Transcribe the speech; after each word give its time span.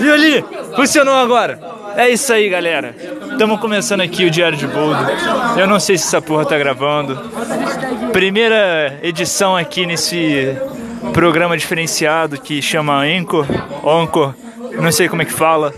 E 0.00 0.10
ali, 0.10 0.44
funcionou 0.74 1.14
agora. 1.14 1.60
É 1.96 2.08
isso 2.08 2.32
aí, 2.32 2.48
galera. 2.48 2.94
Estamos 3.32 3.60
começando 3.60 4.00
aqui 4.00 4.24
o 4.24 4.30
Diário 4.30 4.56
de 4.56 4.66
Boldo. 4.66 4.98
Eu 5.58 5.66
não 5.66 5.78
sei 5.78 5.98
se 5.98 6.06
essa 6.06 6.22
porra 6.22 6.44
tá 6.44 6.56
gravando. 6.56 7.16
Primeira 8.12 8.98
edição 9.02 9.56
aqui 9.56 9.86
nesse 9.86 10.56
programa 11.12 11.56
diferenciado 11.56 12.40
que 12.40 12.60
chama 12.62 13.02
Anchor, 13.02 13.46
Anchor, 13.84 14.34
não 14.80 14.92
sei 14.92 15.08
como 15.08 15.22
é 15.22 15.24
que 15.24 15.32
fala. 15.32 15.72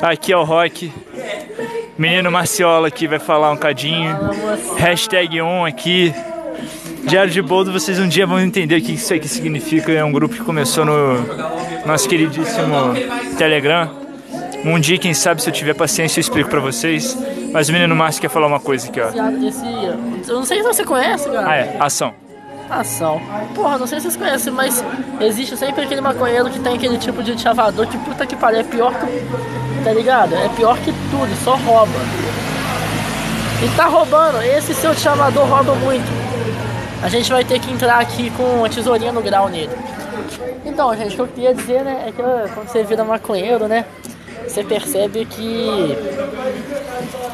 Aqui 0.00 0.32
é 0.32 0.36
o 0.36 0.44
Rock. 0.44 0.92
Menino 1.96 2.30
Marciola 2.30 2.88
aqui 2.88 3.06
vai 3.06 3.18
falar 3.18 3.50
um 3.50 3.56
cadinho. 3.56 4.14
Hashtag 4.76 5.40
on 5.40 5.64
aqui. 5.64 6.14
Diário 7.06 7.30
de 7.30 7.40
Boldo, 7.40 7.72
vocês 7.72 8.00
um 8.00 8.08
dia 8.08 8.26
vão 8.26 8.40
entender 8.40 8.76
o 8.76 8.82
que 8.82 8.92
isso 8.92 9.14
aqui 9.14 9.28
significa. 9.28 9.92
É 9.92 10.04
um 10.04 10.10
grupo 10.10 10.34
que 10.34 10.42
começou 10.42 10.84
no 10.84 11.24
nosso 11.86 12.08
queridíssimo 12.08 12.94
Telegram. 13.38 13.90
Um 14.64 14.80
dia, 14.80 14.98
quem 14.98 15.14
sabe, 15.14 15.40
se 15.40 15.48
eu 15.48 15.52
tiver 15.52 15.74
paciência, 15.74 16.18
eu 16.18 16.22
explico 16.22 16.50
pra 16.50 16.58
vocês. 16.58 17.16
Mas 17.52 17.68
o 17.68 17.72
menino 17.72 17.94
Márcio 17.94 18.20
quer 18.20 18.28
falar 18.28 18.48
uma 18.48 18.58
coisa 18.58 18.88
aqui, 18.88 19.00
ó. 19.00 19.06
eu 19.06 20.34
não 20.34 20.44
sei 20.44 20.58
se 20.58 20.64
você 20.64 20.84
conhece, 20.84 21.30
cara. 21.30 21.48
Ah, 21.48 21.56
é, 21.56 21.76
ação. 21.78 22.12
Ação. 22.68 23.22
Porra, 23.54 23.78
não 23.78 23.86
sei 23.86 24.00
se 24.00 24.10
vocês 24.10 24.16
conhecem, 24.16 24.52
mas 24.52 24.84
existe 25.20 25.56
sempre 25.56 25.84
aquele 25.84 26.00
maconheiro 26.00 26.50
que 26.50 26.58
tem 26.58 26.74
aquele 26.74 26.98
tipo 26.98 27.22
de 27.22 27.40
chavador 27.40 27.86
que 27.86 27.96
puta 27.98 28.26
que 28.26 28.34
pariu, 28.34 28.60
é 28.60 28.64
pior 28.64 28.92
que. 28.92 29.84
Tá 29.84 29.92
ligado? 29.92 30.34
É 30.34 30.48
pior 30.48 30.76
que 30.78 30.92
tudo, 31.12 31.44
só 31.44 31.54
rouba. 31.54 31.92
E 33.64 33.76
tá 33.76 33.86
roubando, 33.86 34.42
esse 34.42 34.74
seu 34.74 34.92
chavador 34.94 35.46
rouba 35.46 35.76
muito. 35.76 36.25
A 37.02 37.08
gente 37.08 37.30
vai 37.30 37.44
ter 37.44 37.60
que 37.60 37.70
entrar 37.70 38.00
aqui 38.00 38.30
com 38.30 38.64
a 38.64 38.68
tesourinha 38.68 39.12
no 39.12 39.22
grau 39.22 39.48
nele. 39.48 39.72
Então, 40.64 40.94
gente, 40.96 41.12
o 41.12 41.16
que 41.16 41.20
eu 41.20 41.28
queria 41.28 41.54
dizer, 41.54 41.84
né, 41.84 42.04
é 42.08 42.12
que 42.12 42.22
quando 42.54 42.68
você 42.68 42.82
vira 42.82 43.04
maconheiro, 43.04 43.68
né, 43.68 43.84
você 44.46 44.64
percebe 44.64 45.24
que 45.24 45.96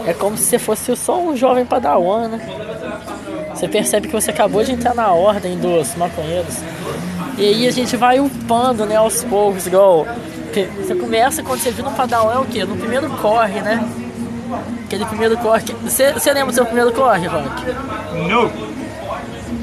é 0.06 0.12
como 0.12 0.36
se 0.36 0.44
você 0.44 0.58
fosse 0.58 0.96
só 0.96 1.18
um 1.20 1.36
jovem 1.36 1.64
padawan, 1.64 2.28
né? 2.28 2.40
Você 3.54 3.68
percebe 3.68 4.08
que 4.08 4.12
você 4.12 4.30
acabou 4.30 4.64
de 4.64 4.72
entrar 4.72 4.94
na 4.94 5.12
ordem 5.12 5.58
dos 5.58 5.94
maconheiros. 5.94 6.56
E 7.38 7.46
aí 7.46 7.66
a 7.68 7.70
gente 7.70 7.96
vai 7.96 8.18
upando, 8.18 8.84
né, 8.84 8.96
aos 8.96 9.22
poucos, 9.24 9.66
igual. 9.66 10.06
Você 10.76 10.94
começa 10.94 11.42
quando 11.42 11.60
você 11.60 11.70
vira 11.70 11.88
um 11.88 11.94
padawan 11.94 12.34
é 12.34 12.38
o 12.38 12.44
quê? 12.44 12.64
No 12.64 12.76
primeiro 12.76 13.08
corre, 13.08 13.60
né? 13.60 13.88
Aquele 14.84 15.06
primeiro 15.06 15.36
corre. 15.38 15.62
Você, 15.82 16.12
você 16.12 16.32
lembra 16.32 16.52
do 16.52 16.54
seu 16.54 16.66
primeiro 16.66 16.92
corre, 16.92 17.26
Rock? 17.26 17.48
Não! 18.28 18.50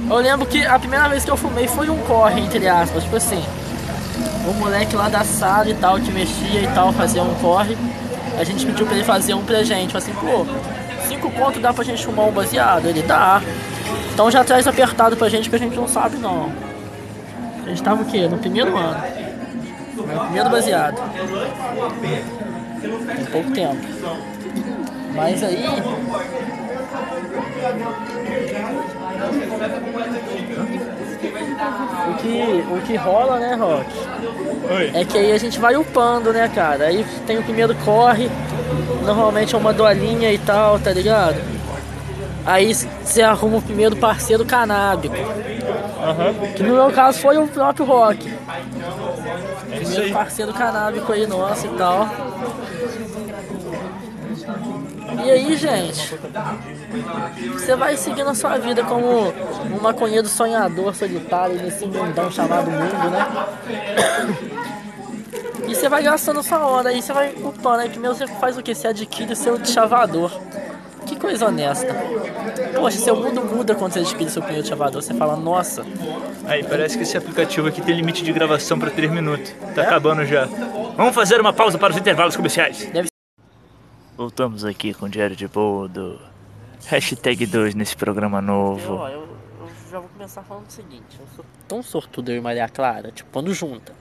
Eu 0.10 0.18
lembro 0.18 0.46
que 0.48 0.66
a 0.66 0.80
primeira 0.80 1.08
vez 1.08 1.24
que 1.24 1.30
eu 1.30 1.38
fumei 1.38 1.68
foi 1.68 1.88
um 1.90 1.98
corre, 2.00 2.42
entre 2.42 2.68
aspas, 2.68 3.04
tipo 3.04 3.16
assim. 3.16 3.44
O 4.48 4.54
moleque 4.54 4.96
lá 4.96 5.08
da 5.08 5.24
sala 5.24 5.70
e 5.70 5.74
tal, 5.76 6.00
que 6.00 6.12
mexia 6.12 6.62
e 6.62 6.68
tal, 6.74 6.92
fazia 6.92 7.22
um 7.22 7.36
corre. 7.36 7.78
A 8.38 8.44
gente 8.44 8.66
pediu 8.66 8.88
pra 8.88 8.96
ele 8.96 9.04
fazer 9.06 9.36
um 9.36 9.44
pra 9.44 9.62
gente. 9.64 9.96
Assim, 9.96 10.12
pô, 10.14 10.46
cinco 11.08 11.30
contos 11.32 11.62
dá 11.62 11.72
pra 11.72 11.84
gente 11.84 12.04
fumar 12.04 12.26
um 12.26 12.32
baseado? 12.32 12.88
Ele 12.88 13.04
dá. 13.04 13.40
Então 14.12 14.32
já 14.32 14.44
traz 14.44 14.68
apertado 14.68 15.16
pra 15.16 15.30
gente 15.30 15.48
que 15.48 15.56
a 15.56 15.60
gente 15.60 15.76
não 15.76 15.88
sabe 15.88 16.18
não. 16.18 16.52
A 17.64 17.70
gente 17.70 17.84
tava 17.84 18.02
o 18.02 18.06
quê? 18.06 18.28
No 18.28 18.40
primeiro 18.40 18.76
ano. 18.76 19.04
No 19.96 20.04
primeiro 20.04 20.50
baseado. 20.50 21.00
Tem 23.16 23.26
pouco 23.26 23.52
tempo. 23.52 23.78
Mas 25.14 25.44
aí 25.44 25.66
o 32.08 32.14
que, 32.16 32.66
o 32.72 32.82
que 32.82 32.96
rola, 32.96 33.40
né, 33.40 33.56
Rock? 33.56 33.86
Oi. 34.72 34.92
É 34.94 35.06
que 35.06 35.18
aí 35.18 35.32
a 35.32 35.38
gente 35.38 35.60
vai 35.60 35.76
upando, 35.76 36.32
né, 36.32 36.50
cara? 36.54 36.86
Aí 36.86 37.06
tem 37.26 37.38
o 37.38 37.44
primeiro 37.44 37.76
corre, 37.84 38.30
normalmente 39.04 39.56
é 39.56 39.58
uma 39.58 39.74
dolinha 39.74 40.32
e 40.32 40.38
tal, 40.38 40.80
tá 40.80 40.92
ligado? 40.92 41.42
Aí 42.46 42.74
você 42.74 43.22
arruma 43.22 43.58
o 43.58 43.62
primeiro 43.62 43.96
parceiro 43.96 44.46
canábico. 44.46 45.16
Uhum. 45.16 46.54
Que 46.54 46.64
no 46.64 46.76
meu 46.76 46.92
caso 46.92 47.20
foi 47.20 47.38
o 47.38 47.48
próprio 47.48 47.86
Rock. 47.86 48.34
É 49.72 49.76
primeiro 49.76 50.14
parceiro 50.14 50.54
canábico 50.54 51.12
aí 51.12 51.28
nosso 51.28 51.68
e 51.68 51.70
tal. 51.70 52.10
E 55.26 55.32
aí, 55.32 55.56
gente, 55.56 56.18
você 57.54 57.76
vai 57.76 57.98
seguindo 57.98 58.30
a 58.30 58.36
sua 58.36 58.58
vida 58.58 58.84
como 58.84 59.30
um 59.30 59.82
maconheiro 59.82 60.28
sonhador 60.28 60.96
solitário 60.96 61.56
nesse 61.56 61.86
mundão 61.86 62.32
chamado 62.32 62.70
mundo, 62.70 63.10
né? 63.10 63.28
E 65.68 65.76
você 65.76 65.88
vai 65.88 66.02
gastando 66.02 66.42
sua 66.42 66.66
hora, 66.66 66.90
aí 66.90 67.02
você 67.02 67.14
vai 67.14 67.34
upando, 67.44 67.82
aí 67.82 67.90
primeiro 67.90 68.16
você 68.16 68.28
faz 68.28 68.58
o 68.58 68.64
que? 68.64 68.74
Você 68.74 68.88
adquire 68.88 69.34
o 69.34 69.36
seu 69.36 69.64
chavador. 69.66 70.32
Que 71.06 71.16
coisa 71.16 71.48
honesta. 71.48 71.96
Poxa, 72.76 73.00
seu 73.00 73.16
mundo 73.16 73.44
muda 73.44 73.74
quando 73.74 73.94
você 73.94 74.00
adquire 74.00 74.30
seu 74.30 74.44
primeiro 74.44 74.68
chavador. 74.68 75.02
Você 75.02 75.14
fala, 75.14 75.36
nossa. 75.36 75.84
Aí, 76.46 76.64
parece 76.64 76.98
que 76.98 77.04
esse 77.04 77.18
aplicativo 77.18 77.68
aqui 77.68 77.82
tem 77.82 77.96
limite 77.96 78.24
de 78.24 78.32
gravação 78.32 78.78
para 78.78 78.92
3 78.92 79.12
minutos. 79.12 79.52
Tá 79.74 79.82
é? 79.82 79.86
acabando 79.86 80.24
já. 80.24 80.48
Vamos 80.96 81.16
fazer 81.16 81.42
uma 81.42 81.52
pausa 81.52 81.80
para 81.80 81.92
os 81.92 81.98
intervalos 81.98 82.36
comerciais. 82.36 82.88
Deve 82.94 83.09
Voltamos 84.20 84.66
aqui 84.66 84.94
com 84.94 85.06
o 85.06 85.10
Diário 85.10 85.34
de 85.34 85.48
Boldo. 85.48 86.20
Hashtag 86.88 87.46
2 87.46 87.74
nesse 87.74 87.96
programa 87.96 88.42
novo. 88.42 88.96
Eu, 88.96 89.08
eu, 89.08 89.22
eu, 89.62 89.70
já 89.90 89.98
vou 89.98 90.10
começar 90.10 90.44
falando 90.44 90.68
o 90.68 90.72
seguinte: 90.72 91.18
eu 91.18 91.26
sou 91.38 91.46
tão 91.66 91.82
sortudo, 91.82 92.30
eu 92.30 92.36
e 92.36 92.42
Maria 92.42 92.68
Clara, 92.68 93.14
tipo, 93.14 93.30
quando 93.32 93.54
junta. 93.54 93.94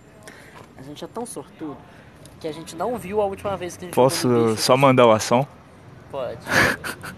A 0.77 0.83
gente 0.83 1.05
é 1.05 1.07
tão 1.07 1.25
sortudo 1.25 1.77
que 2.41 2.49
a 2.49 2.53
gente 2.53 2.75
não 2.75 2.99
viu 2.99 3.21
a 3.21 3.27
última 3.27 3.57
vez 3.57 3.77
que 3.77 3.85
a 3.85 3.87
gente 3.87 3.95
Posso 3.95 4.57
só 4.57 4.77
mandar 4.77 5.07
o 5.07 5.13
ação? 5.13 5.47
Pode. 6.11 6.41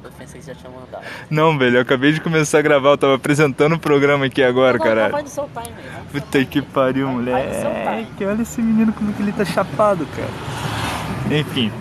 eu 0.05 0.13
pensei 0.19 0.39
que 0.39 0.49
já 0.49 0.55
tinha 0.55 0.71
mandado. 0.71 1.03
Não, 1.31 1.57
velho, 1.57 1.79
eu 1.79 1.81
acabei 1.81 2.13
de 2.13 2.21
começar 2.21 2.59
a 2.59 2.63
gravar, 2.63 2.91
eu 2.91 2.99
tava 2.99 3.15
apresentando 3.15 3.77
o 3.77 3.79
programa 3.79 4.27
aqui 4.27 4.43
agora, 4.43 4.77
não, 4.77 4.85
cara. 4.85 5.09
Vai 5.09 5.23
no 5.23 5.29
seu 5.29 5.49
time? 5.49 5.75
Puta 6.13 6.45
que 6.45 6.61
pariu, 6.61 7.09
moleque. 7.09 8.27
Olha 8.27 8.43
esse 8.43 8.61
menino 8.61 8.93
como 8.93 9.11
que 9.15 9.23
ele 9.23 9.33
tá 9.33 9.47
chapado, 9.47 10.07
cara. 10.15 11.35
Enfim. 11.35 11.73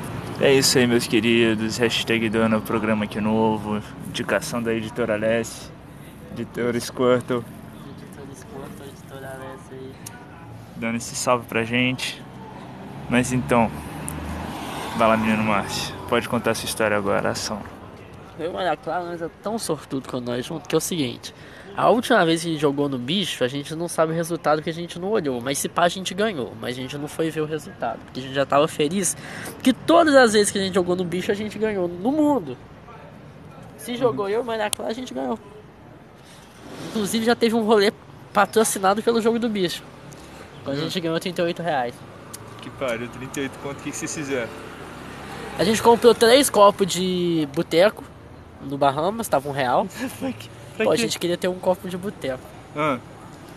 É 0.41 0.53
isso 0.53 0.77
aí, 0.77 0.87
meus 0.87 1.05
queridos. 1.05 1.75
Hashtag 1.75 2.29
dando 2.29 2.55
o 2.55 2.61
programa 2.61 3.03
aqui 3.03 3.19
novo. 3.19 3.83
Indicação 4.07 4.63
da 4.63 4.73
editora 4.73 5.15
Alessi. 5.15 5.69
Editora 6.31 6.79
Squirtle. 6.79 7.43
Editora 7.89 8.33
Squirtle, 8.33 8.87
editora 8.87 9.27
Alessi 9.33 9.73
aí. 9.73 9.91
Dando 10.77 10.95
esse 10.95 11.13
salve 11.13 11.45
pra 11.45 11.65
gente. 11.65 12.23
Mas 13.09 13.33
então. 13.33 13.69
Vai 14.97 15.09
lá, 15.09 15.17
menino 15.17 15.43
Márcio. 15.43 15.93
Pode 16.07 16.29
contar 16.29 16.53
sua 16.53 16.67
história 16.67 16.95
agora, 16.95 17.31
ação. 17.31 17.61
Eu, 18.39 18.53
olha, 18.53 18.77
claro, 18.77 19.07
nós 19.07 19.21
é 19.21 19.29
tão 19.43 19.59
sortudo 19.59 20.07
com 20.07 20.21
nós 20.21 20.45
junto 20.45 20.69
que 20.69 20.73
é 20.73 20.77
o 20.77 20.81
seguinte. 20.81 21.35
A 21.79 21.89
última 21.89 22.25
vez 22.25 22.41
que 22.41 22.49
a 22.49 22.51
gente 22.51 22.59
jogou 22.59 22.89
no 22.89 22.97
bicho, 22.97 23.41
a 23.41 23.47
gente 23.47 23.73
não 23.73 23.87
sabe 23.87 24.11
o 24.11 24.15
resultado 24.15 24.61
que 24.61 24.69
a 24.69 24.73
gente 24.73 24.99
não 24.99 25.11
olhou. 25.11 25.39
Mas 25.39 25.59
se 25.59 25.69
pá, 25.69 25.83
a 25.83 25.87
gente 25.87 26.13
ganhou. 26.13 26.51
Mas 26.59 26.77
a 26.77 26.81
gente 26.81 26.97
não 26.97 27.07
foi 27.07 27.29
ver 27.29 27.39
o 27.39 27.45
resultado. 27.45 27.99
Porque 28.03 28.19
a 28.19 28.23
gente 28.23 28.33
já 28.33 28.45
tava 28.45 28.67
feliz. 28.67 29.15
Que 29.63 29.71
todas 29.71 30.13
as 30.13 30.33
vezes 30.33 30.51
que 30.51 30.57
a 30.57 30.61
gente 30.61 30.73
jogou 30.73 30.93
no 30.93 31.05
bicho, 31.05 31.31
a 31.31 31.33
gente 31.33 31.57
ganhou. 31.57 31.87
No 31.87 32.11
mundo. 32.11 32.57
Se 33.77 33.95
jogou 33.95 34.27
eu, 34.27 34.43
mas 34.43 34.59
na 34.59 34.69
classe 34.69 34.91
a 34.91 34.95
gente 34.95 35.13
ganhou. 35.13 35.39
Inclusive 36.89 37.25
já 37.25 37.33
teve 37.33 37.55
um 37.55 37.63
rolê 37.63 37.93
patrocinado 38.33 39.01
pelo 39.01 39.21
jogo 39.21 39.39
do 39.39 39.47
bicho. 39.47 39.81
Quando 40.65 40.79
a 40.79 40.81
gente 40.81 40.99
ganhou 40.99 41.17
38 41.17 41.61
reais. 41.61 41.95
Que 42.61 42.69
pariu, 42.71 43.07
38 43.07 43.57
quanto? 43.63 43.79
O 43.79 43.83
que 43.83 43.93
vocês 43.93 44.13
fizeram? 44.13 44.49
A 45.57 45.63
gente 45.63 45.81
comprou 45.81 46.13
três 46.13 46.49
copos 46.49 46.85
de 46.85 47.47
boteco 47.55 48.03
no 48.61 48.77
Bahamas, 48.77 49.29
tava 49.29 49.47
um 49.47 49.53
real. 49.53 49.87
Pô, 50.83 50.91
a 50.91 50.95
gente 50.95 51.19
queria 51.19 51.37
ter 51.37 51.47
um 51.47 51.59
copo 51.59 51.87
de 51.89 51.97
boteco. 51.97 52.43
Ah. 52.75 52.97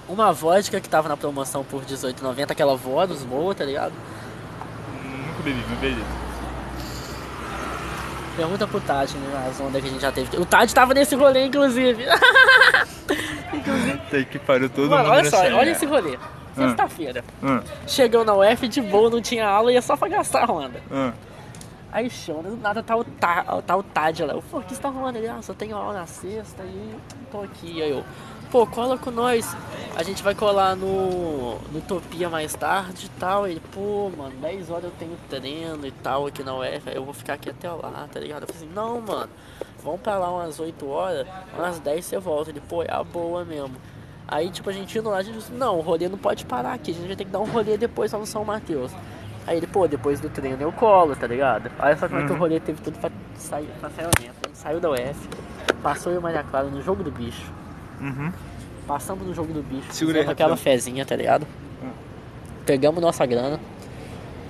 Uma 0.09 0.32
vodka 0.32 0.81
que 0.81 0.88
tava 0.88 1.08
na 1.08 1.17
promoção 1.17 1.64
por 1.64 1.82
R$18,90, 1.82 2.50
aquela 2.50 2.76
Vodus 2.76 3.23
boa, 3.23 3.55
tá 3.55 3.64
ligado? 3.64 3.93
Hum, 3.93 5.26
nunca 5.29 5.43
bebi, 5.43 5.64
não 5.70 5.76
bebi. 5.76 6.05
Pergunta 8.37 8.67
pro 8.67 8.81
Tade, 8.81 9.17
né, 9.17 9.49
as 9.50 9.61
ondas 9.61 9.81
que 9.82 9.88
a 9.88 9.91
gente 9.91 10.00
já 10.00 10.11
teve. 10.11 10.37
O 10.38 10.47
Tade 10.47 10.75
tava 10.75 10.94
nesse 10.94 11.14
rolê, 11.14 11.47
inclusive. 11.47 12.05
inclusive. 13.52 14.00
Tem 14.11 14.25
que 14.25 14.38
pariu 14.38 14.70
todo 14.70 14.88
Mano, 14.88 15.05
mundo 15.05 15.12
olha 15.12 15.31
só, 15.31 15.37
olha 15.38 15.70
esse 15.70 15.85
rolê. 15.87 16.19
Ah. 16.56 16.69
Sexta-feira. 16.69 17.25
Ah. 17.43 17.62
Chegou 17.87 18.25
na 18.25 18.35
UF 18.35 18.69
de 18.69 18.81
boa, 18.81 19.11
não 19.11 19.20
tinha 19.20 19.47
aula, 19.47 19.73
ia 19.73 19.82
só 19.82 19.97
pra 19.97 20.08
gastar 20.08 20.49
a 20.49 20.52
onda. 20.52 20.81
Ah. 20.91 21.12
Aí 21.93 22.09
chama, 22.09 22.44
do 22.44 22.56
nada 22.56 22.83
tá 22.83 22.97
o, 22.97 23.05
tá, 23.05 23.61
tá 23.61 23.77
o 23.77 23.83
Tad 23.83 24.25
lá. 24.25 24.33
Eu 24.33 24.43
o 24.50 24.62
que 24.62 24.75
você 24.75 24.81
tá 24.81 24.89
arrumando? 24.89 25.17
Ele, 25.17 25.29
ah, 25.29 25.43
só 25.43 25.53
tenho 25.53 25.77
aula 25.77 25.93
na 25.93 26.06
sexta 26.06 26.62
e 26.65 26.97
tô 27.31 27.43
aqui. 27.43 27.83
Aí 27.83 27.91
eu, 27.91 28.03
pô, 28.50 28.67
cola 28.67 28.97
com 28.97 29.11
nós. 29.11 29.55
A 29.94 30.03
gente 30.03 30.23
vai 30.23 30.35
colar 30.35 30.75
no, 30.75 31.59
no 31.59 31.79
Utopia 31.79 32.31
mais 32.31 32.55
tarde 32.55 33.06
e 33.06 33.21
tal. 33.21 33.47
Ele, 33.47 33.61
pô, 33.75 34.11
mano, 34.17 34.35
10 34.41 34.71
horas 34.71 34.85
eu 34.85 34.93
tenho 34.93 35.19
treino 35.29 35.87
e 35.87 35.91
tal 35.91 36.27
aqui 36.27 36.43
na 36.43 36.55
UF. 36.55 36.83
Eu 36.94 37.05
vou 37.05 37.12
ficar 37.12 37.35
aqui 37.35 37.50
até 37.50 37.71
lá, 37.71 38.09
tá 38.11 38.19
ligado? 38.19 38.45
Eu 38.45 38.47
falei 38.49 38.62
assim, 38.62 38.75
não, 38.75 38.99
mano, 38.99 39.31
vamos 39.85 40.00
pra 40.00 40.19
lá 40.19 40.33
umas 40.33 40.59
8 40.59 40.88
horas, 40.88 41.27
umas 41.55 41.79
10 41.79 42.03
você 42.03 42.19
volta. 42.19 42.49
Ele, 42.49 42.62
pô, 42.67 42.83
é 42.83 42.91
a 42.91 43.05
boa 43.05 43.45
mesmo. 43.45 43.77
Aí, 44.27 44.49
tipo, 44.49 44.71
a 44.71 44.73
gente 44.73 44.97
indo 44.99 45.11
lá, 45.11 45.19
a 45.19 45.23
gente 45.23 45.37
disse, 45.37 45.53
não, 45.53 45.77
o 45.79 45.83
rolê 45.83 46.09
não 46.09 46.17
pode 46.17 46.47
parar 46.47 46.73
aqui, 46.73 46.93
a 46.93 46.95
gente 46.95 47.06
vai 47.06 47.17
ter 47.17 47.27
que 47.27 47.31
dar 47.31 47.41
um 47.41 47.45
rolê 47.45 47.77
depois 47.77 48.12
lá 48.12 48.19
no 48.19 48.25
São 48.25 48.43
Mateus. 48.47 48.91
Aí 49.47 49.56
ele, 49.56 49.67
pô, 49.67 49.89
depois 49.89 50.21
do 50.21 50.29
treino 50.29 50.56
eu 50.61 50.71
colo, 50.73 51.17
tá 51.17 51.27
ligado? 51.27 51.71
Olha 51.79 51.97
só 51.97 52.09
como 52.09 52.21
é 52.21 52.27
que 52.27 52.33
o 52.33 52.37
rolê 52.37 52.61
teve 52.61 52.81
tudo 52.81 52.99
pra 52.99 53.11
sair, 53.37 53.69
pra 53.81 53.91
sair 53.91 54.06
dentro. 54.21 54.35
Ele 54.47 54.55
saiu 54.55 54.81
da 54.81 54.91
UF, 54.91 55.29
passou 55.83 56.12
eu 56.12 56.21
e 56.21 56.23
Maria 56.23 56.44
Clara 56.44 56.69
no 56.69 56.81
jogo 56.83 57.03
do 57.03 57.11
bicho. 57.11 57.50
Uhum. 58.00 58.33
Passamos 58.87 59.27
no 59.27 59.35
jogo 59.35 59.53
do 59.53 59.62
bicho, 59.62 59.87
fizemos 59.93 60.29
aquela 60.29 60.56
fezinha, 60.56 61.05
tá 61.05 61.17
ligado? 61.17 61.47
Pegamos 62.65 63.03
nossa 63.03 63.27
grana, 63.27 63.59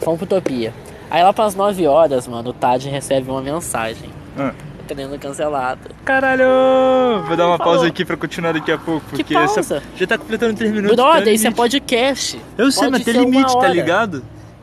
fomos 0.00 0.18
pro 0.18 0.26
Utopia. 0.36 0.72
Aí 1.10 1.22
lá 1.22 1.32
pras 1.32 1.54
9 1.54 1.86
horas, 1.86 2.26
mano, 2.28 2.50
o 2.50 2.52
Tad 2.52 2.86
recebe 2.88 3.30
uma 3.30 3.40
mensagem. 3.40 4.10
Ah. 4.38 4.52
Treino 4.86 5.18
cancelado. 5.18 5.90
Caralho! 6.04 6.44
Vou 7.26 7.36
dar 7.36 7.46
uma 7.46 7.56
Falou. 7.56 7.74
pausa 7.74 7.86
aqui 7.86 8.04
pra 8.04 8.16
continuar 8.16 8.52
daqui 8.52 8.72
a 8.72 8.76
pouco, 8.78 9.00
Que 9.10 9.16
porque 9.18 9.34
pausa? 9.34 9.60
essa 9.60 9.82
já 9.96 10.06
tá 10.06 10.18
completando 10.18 10.54
3 10.54 10.72
minutos. 10.72 10.96
Brother, 10.96 11.32
isso 11.32 11.46
é 11.46 11.50
limite. 11.50 11.54
podcast. 11.56 12.40
Eu 12.58 12.70
sei, 12.72 12.90
mas 12.90 13.04
tem 13.04 13.14
limite, 13.14 13.52
tá 13.58 13.68
ligado? 13.68 14.22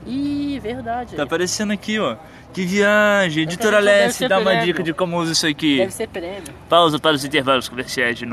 Ih, 0.09 0.59
verdade. 0.59 1.15
Tá 1.15 1.23
aparecendo 1.23 1.71
aqui, 1.71 1.99
ó. 1.99 2.15
Que 2.51 2.65
viagem. 2.65 3.43
Editora 3.43 3.79
Leste, 3.79 4.27
dá 4.27 4.39
uma 4.39 4.45
prêmio. 4.51 4.65
dica 4.65 4.83
de 4.83 4.93
como 4.93 5.17
usa 5.19 5.33
isso 5.33 5.45
aqui. 5.45 5.77
Deve 5.77 5.93
ser 5.93 6.07
prêmio. 6.07 6.43
Pausa 6.67 6.97
para 6.97 7.15
os 7.15 7.23
intervalos 7.23 7.69
comerciais 7.69 8.17
de 8.17 8.25
novo. 8.25 8.27